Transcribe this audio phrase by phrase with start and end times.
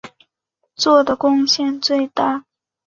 [0.75, 2.45] 做的贡献最大。